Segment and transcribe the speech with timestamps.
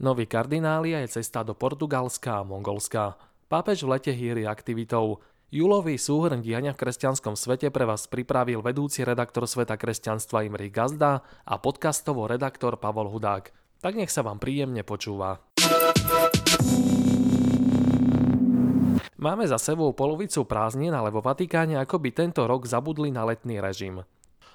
[0.00, 3.20] Noví kardináli je cesta do Portugalska a Mongolska.
[3.52, 5.20] Pápež v lete hýri aktivitou.
[5.52, 11.20] Júlový súhrn diania v kresťanskom svete pre vás pripravil vedúci redaktor Sveta kresťanstva Imri Gazda
[11.44, 13.52] a podcastovo redaktor Pavol Hudák.
[13.84, 15.44] Tak nech sa vám príjemne počúva.
[19.20, 24.00] Máme za sebou polovicu prázdnin, ale vo Vatikáne akoby tento rok zabudli na letný režim.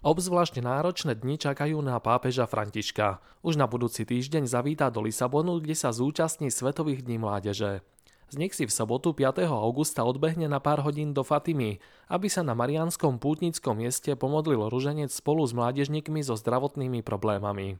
[0.00, 3.20] Obzvlášť náročné dni čakajú na pápeža Františka.
[3.44, 7.84] Už na budúci týždeň zavíta do Lisabonu, kde sa zúčastní Svetových dní mládeže.
[8.32, 9.44] Z nich si v sobotu 5.
[9.44, 15.12] augusta odbehne na pár hodín do Fatimy, aby sa na Marianskom pútnickom mieste pomodlil ruženec
[15.12, 17.76] spolu s mládežníkmi so zdravotnými problémami.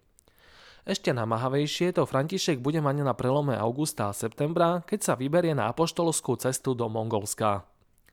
[0.84, 5.72] Ešte namáhavejšie to František bude mať na prelome augusta a septembra, keď sa vyberie na
[5.72, 7.64] apoštolskú cestu do Mongolska.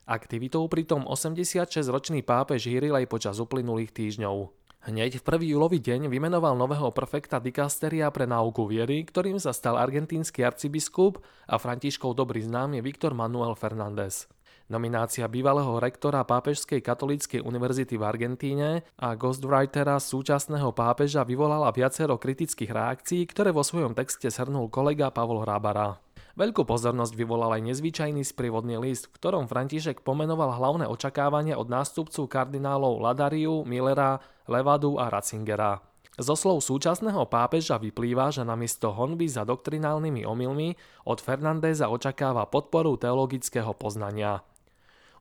[0.07, 4.55] Aktivitou pritom 86-ročný pápež hýril aj počas uplynulých týždňov.
[4.88, 9.75] Hneď v prvý júlový deň vymenoval nového prefekta dikasteria pre náuku viery, ktorým sa stal
[9.75, 14.31] argentínsky arcibiskup a Františkov dobrý známy Viktor Manuel Fernández.
[14.72, 22.72] Nominácia bývalého rektora Pápežskej katolíckej univerzity v Argentíne a ghostwritera súčasného pápeža vyvolala viacero kritických
[22.72, 26.00] reakcií, ktoré vo svojom texte shrnul kolega Pavol Hrábara.
[26.38, 32.29] Veľkú pozornosť vyvolal aj nezvyčajný sprievodný list, v ktorom František pomenoval hlavné očakávania od nástupcu
[32.29, 35.81] kardinálov Ladariu, Millera, Levadu a Ratzingera.
[36.21, 40.77] Zo slov súčasného pápeža vyplýva, že namiesto honby za doktrinálnymi omylmi
[41.09, 44.45] od Fernandéza očakáva podporu teologického poznania.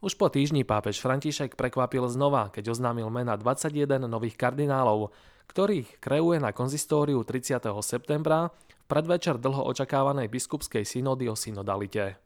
[0.05, 5.17] Už po týždni pápež František prekvapil znova, keď oznámil mena 21 nových kardinálov,
[5.49, 7.57] ktorých kreuje na konzistóriu 30.
[7.81, 8.53] septembra
[8.87, 12.17] predvečer dlho očakávanej biskupskej synody o synodalite.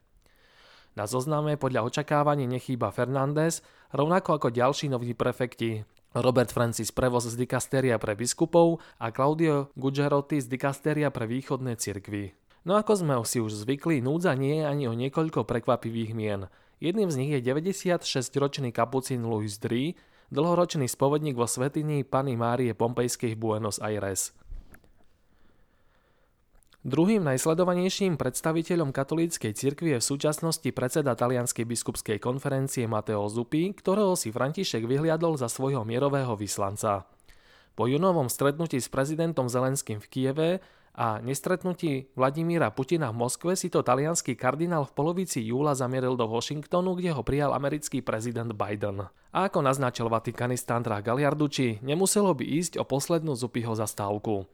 [0.95, 5.83] Na zozname podľa očakávaní nechýba Fernández, rovnako ako ďalší noví prefekti
[6.15, 12.35] Robert Francis Prevoz z dikasteria pre biskupov a Claudio Gugerotti z dikasteria pre východné cirkvy.
[12.67, 16.47] No ako sme si už zvykli, núdza nie je ani o niekoľko prekvapivých mien–
[16.81, 19.93] Jedným z nich je 96-ročný kapucín Louis Dry,
[20.33, 24.33] dlhoročný spovedník vo svetini Pany Márie Pompejskej Buenos Aires.
[26.81, 34.17] Druhým najsledovanejším predstaviteľom katolíckej cirkvi je v súčasnosti predseda Talianskej biskupskej konferencie Mateo Zuppi, ktorého
[34.17, 37.05] si František vyhliadol za svojho mierového vyslanca.
[37.77, 40.49] Po junovom stretnutí s prezidentom Zelenským v Kieve
[40.97, 46.25] a nestretnutí Vladimíra Putina v Moskve si to talianský kardinál v polovici júla zamieril do
[46.25, 49.05] Washingtonu, kde ho prijal americký prezident Biden.
[49.29, 54.49] A ako naznačil vatikanista Andrá Galiarduči, nemuselo by ísť o poslednú Zupiho zastávku.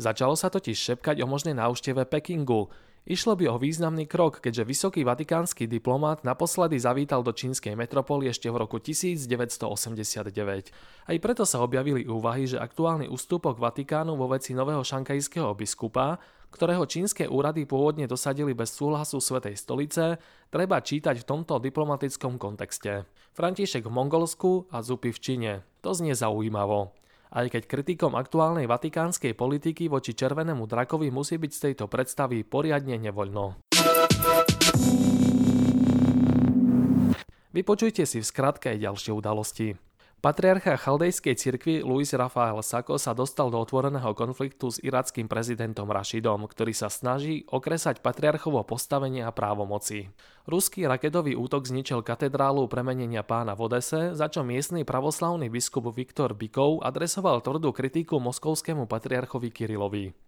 [0.00, 2.72] Začalo sa totiž šepkať o možnej návšteve Pekingu,
[3.02, 8.46] Išlo by o významný krok, keďže vysoký vatikánsky diplomát naposledy zavítal do čínskej metropoly ešte
[8.46, 10.30] v roku 1989.
[11.10, 16.22] Aj preto sa objavili úvahy, že aktuálny ústupok Vatikánu vo veci nového šankajského biskupa,
[16.54, 23.02] ktorého čínske úrady pôvodne dosadili bez súhlasu Svetej stolice, treba čítať v tomto diplomatickom kontexte.
[23.34, 25.52] František v Mongolsku a Zupy v Číne.
[25.82, 27.01] To znie zaujímavo
[27.32, 33.00] aj keď kritikom aktuálnej vatikánskej politiky voči červenému drakovi musí byť z tejto predstavy poriadne
[33.00, 33.64] nevoľno.
[37.52, 39.91] Vypočujte si v skratke aj ďalšie udalosti.
[40.22, 46.46] Patriarcha chaldejskej cirkvi Luis Rafael Sako sa dostal do otvoreného konfliktu s irackým prezidentom Rašidom,
[46.46, 50.14] ktorý sa snaží okresať patriarchovo postavenie a právomoci.
[50.46, 56.38] Ruský raketový útok zničil katedrálu premenenia pána v Odese, za čo miestny pravoslavný biskup Viktor
[56.38, 60.21] Bikov adresoval tvrdú kritiku moskovskému patriarchovi Kirilovi.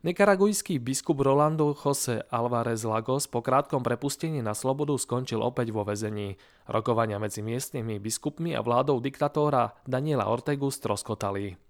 [0.00, 6.40] Nikaragujský biskup Rolando Jose Alvarez Lagos po krátkom prepustení na slobodu skončil opäť vo väzení.
[6.64, 11.60] Rokovania medzi miestnymi biskupmi a vládou diktatóra Daniela Ortegu stroskotali.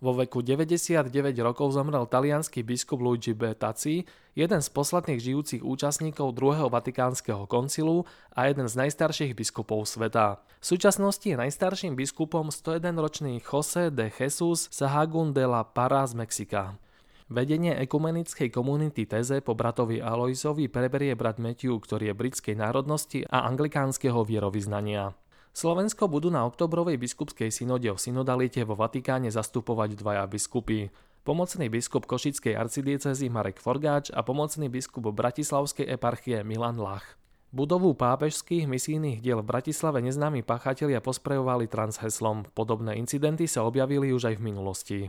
[0.00, 1.12] Vo veku 99
[1.44, 3.52] rokov zomrel talianský biskup Luigi B.
[3.52, 10.40] Taci, jeden z posledných žijúcich účastníkov druhého vatikánskeho koncilu a jeden z najstarších biskupov sveta.
[10.60, 16.80] V súčasnosti je najstarším biskupom 101-ročný José de Jesus Sahagún de la Parra z Mexika.
[17.26, 23.50] Vedenie ekumenickej komunity Teze po bratovi Aloisovi preberie brat Matthew, ktorý je britskej národnosti a
[23.50, 25.10] anglikánskeho vierovýznania.
[25.50, 30.94] Slovensko budú na oktobrovej biskupskej synode o synodalite vo Vatikáne zastupovať dvaja biskupy.
[31.26, 37.18] Pomocný biskup Košickej arcidiecezy Marek Forgáč a pomocný biskup Bratislavskej eparchie Milan Lach.
[37.50, 42.46] Budovu pápežských misijných diel v Bratislave neznámi pachatelia posprejovali transheslom.
[42.54, 45.00] Podobné incidenty sa objavili už aj v minulosti.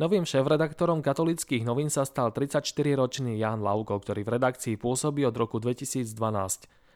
[0.00, 5.60] Novým šéf-redaktorom katolických novín sa stal 34-ročný Jan Lauko, ktorý v redakcii pôsobí od roku
[5.60, 6.16] 2012.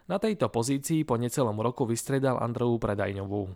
[0.08, 3.52] Na tejto pozícii po necelom roku vystredal Andreu Predajňovú.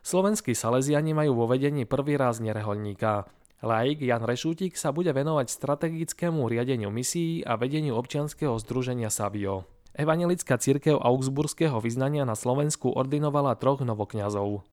[0.00, 3.28] Slovenskí Salesiani majú vo vedení prvý raz nereholníka.
[3.60, 9.68] Laik Jan Rešútik sa bude venovať strategickému riadeniu misií a vedeniu občianskeho združenia Savio.
[9.92, 14.64] Evangelická církev augsburského vyznania na Slovensku ordinovala troch novokňazov.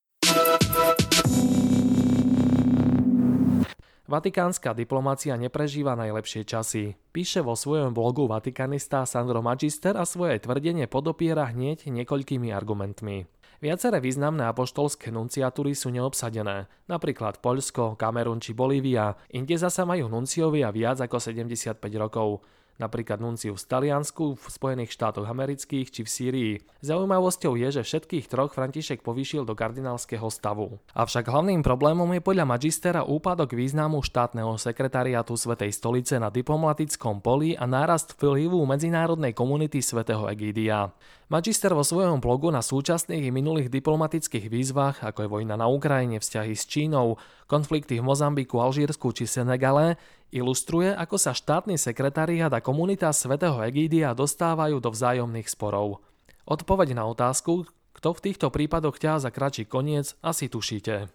[4.04, 6.92] Vatikánska diplomácia neprežíva najlepšie časy.
[7.08, 13.24] Píše vo svojom blogu vatikanista Sandro Magister a svoje tvrdenie podopiera hneď niekoľkými argumentmi.
[13.64, 20.68] Viaceré významné apoštolské nunciatúry sú neobsadené, napríklad Poľsko, Kamerun či Bolívia, inde zasa majú nunciovia
[20.68, 22.44] viac ako 75 rokov
[22.78, 26.54] napríklad nunciu v Taliansku, v Spojených štátoch amerických či v Sýrii.
[26.82, 30.78] Zaujímavosťou je, že všetkých troch František povýšil do kardinálskeho stavu.
[30.94, 37.54] Avšak hlavným problémom je podľa magistera úpadok významu štátneho sekretariátu Svetej stolice na diplomatickom poli
[37.54, 40.90] a nárast vplyvu medzinárodnej komunity svätého Egídia.
[41.32, 46.20] Magister vo svojom blogu na súčasných i minulých diplomatických výzvach, ako je vojna na Ukrajine,
[46.20, 47.16] vzťahy s Čínou,
[47.48, 49.96] konflikty v Mozambiku, Alžírsku či Senegale,
[50.32, 56.00] ilustruje, ako sa štátny sekretariat a komunita svätého Egídia dostávajú do vzájomných sporov.
[56.44, 57.64] Odpoveď na otázku,
[57.96, 61.08] kto v týchto prípadoch ťa za kračí koniec, asi tušíte.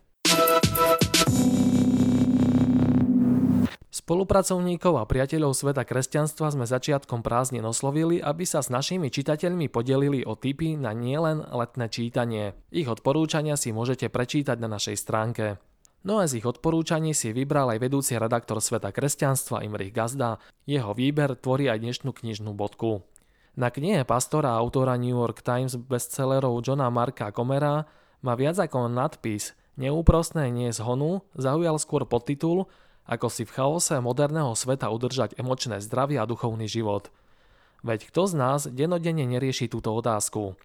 [3.89, 10.25] Spolupracovníkov a priateľov sveta kresťanstva sme začiatkom prázdnin oslovili, aby sa s našimi čitateľmi podelili
[10.25, 12.57] o tipy na nielen letné čítanie.
[12.73, 15.61] Ich odporúčania si môžete prečítať na našej stránke.
[16.03, 20.39] No a z ich odporúčaní si vybral aj vedúci redaktor Sveta kresťanstva Imrich Gazda.
[20.63, 23.03] Jeho výber tvorí aj dnešnú knižnú bodku.
[23.59, 27.83] Na knihe pastora a autora New York Times bestsellerov Johna Marka Comera
[28.23, 32.67] má viac ako nadpis Neúprostné nie zhonu zaujal skôr podtitul
[33.09, 37.09] ako si v chaose moderného sveta udržať emočné zdravie a duchovný život.
[37.81, 40.59] Veď kto z nás denodenne nerieši túto otázku?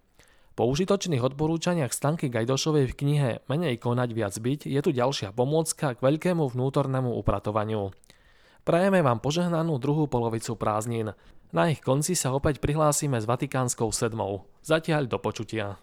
[0.55, 5.93] Po užitočných odporúčaniach Stanky Gajdošovej v knihe Menej konať viac byť je tu ďalšia pomôcka
[5.93, 7.91] k veľkému vnútornému upratovaniu.
[8.63, 11.11] Prajeme vám požehnanú druhú polovicu prázdnin.
[11.51, 14.47] Na ich konci sa opäť prihlásime s Vatikánskou sedmou.
[14.63, 15.75] Zatiaľ do počutia.